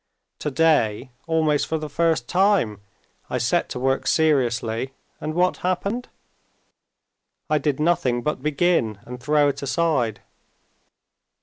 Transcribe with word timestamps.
Today, 0.39 1.11
almost 1.27 1.67
for 1.67 1.77
the 1.77 1.87
first 1.87 2.27
time, 2.27 2.81
I 3.29 3.37
set 3.37 3.69
to 3.69 3.79
work 3.79 4.07
seriously, 4.07 4.93
and 5.19 5.35
what 5.35 5.57
happened? 5.57 6.09
I 7.51 7.59
did 7.59 7.79
nothing 7.79 8.23
but 8.23 8.41
begin 8.41 8.97
and 9.05 9.21
throw 9.21 9.47
it 9.47 9.61
aside. 9.61 10.21